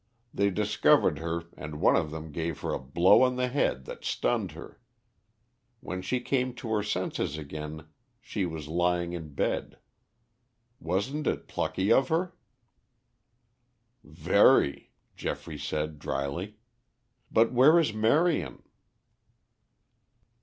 They 0.33 0.49
discovered 0.49 1.19
her 1.19 1.43
and 1.55 1.79
one 1.79 1.95
of 1.95 2.09
them 2.09 2.31
gave 2.31 2.61
her 2.61 2.73
a 2.73 2.79
blow 2.79 3.21
on 3.21 3.35
the 3.35 3.49
head 3.49 3.85
that 3.85 4.03
stunned 4.03 4.53
her. 4.53 4.79
When 5.79 6.01
she 6.01 6.19
came 6.21 6.55
to 6.55 6.69
her 6.73 6.81
senses 6.81 7.37
again 7.37 7.85
she 8.19 8.43
was 8.47 8.67
lying 8.67 9.13
in 9.13 9.35
bed. 9.35 9.77
Wasn't 10.79 11.27
it 11.27 11.47
plucky 11.47 11.91
of 11.91 12.07
her?" 12.07 12.33
"Very," 14.03 14.89
Geoffrey 15.15 15.59
said 15.59 15.99
dryly; 15.99 16.55
"but 17.31 17.51
where 17.53 17.77
is 17.77 17.93
Marion?" 17.93 18.63